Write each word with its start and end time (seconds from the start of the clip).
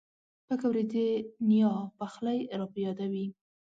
پکورې 0.47 0.83
د 0.93 0.95
نیا 1.49 1.73
پخلی 1.99 2.39
را 2.59 2.65
په 2.71 2.79
یادوي 2.85 3.25